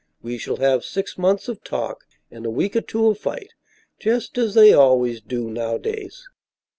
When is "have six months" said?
0.55-1.47